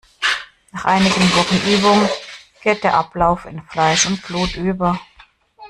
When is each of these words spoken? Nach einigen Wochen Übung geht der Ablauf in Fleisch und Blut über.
Nach 0.71 0.85
einigen 0.85 1.31
Wochen 1.35 1.61
Übung 1.69 2.09
geht 2.63 2.83
der 2.83 2.95
Ablauf 2.95 3.45
in 3.45 3.61
Fleisch 3.61 4.07
und 4.07 4.19
Blut 4.25 4.55
über. 4.55 4.99